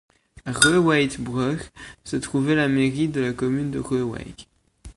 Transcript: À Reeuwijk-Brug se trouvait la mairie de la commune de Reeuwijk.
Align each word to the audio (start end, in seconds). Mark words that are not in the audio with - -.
À 0.45 0.51
Reeuwijk-Brug 0.51 1.59
se 2.03 2.15
trouvait 2.17 2.55
la 2.55 2.67
mairie 2.67 3.07
de 3.07 3.21
la 3.21 3.33
commune 3.33 3.69
de 3.69 3.77
Reeuwijk. 3.77 4.47